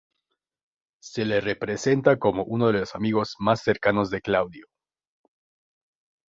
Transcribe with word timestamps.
Se 1.03 1.25
le 1.25 1.41
representa 1.41 2.17
como 2.17 2.43
uno 2.43 2.71
de 2.71 2.73
los 2.79 2.95
amigos 2.95 3.35
más 3.37 3.61
cercanos 3.61 4.09
de 4.09 4.21
Claudio. 4.21 4.65